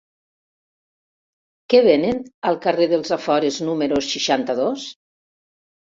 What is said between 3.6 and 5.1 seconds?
número seixanta-dos?